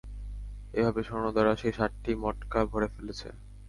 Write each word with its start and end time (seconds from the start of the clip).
এভাবে 0.73 1.01
স্বর্ণ 1.07 1.25
দ্বারা 1.35 1.53
সে 1.55 1.69
সাতটি 1.77 2.11
মটকা 2.23 2.59
ভরে 2.71 2.87
ফেলেছে। 2.95 3.27